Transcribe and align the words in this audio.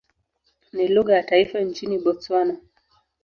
Ni 0.73 0.87
lugha 0.87 1.13
ya 1.15 1.23
taifa 1.23 1.59
nchini 1.59 1.97
Botswana. 1.97 2.57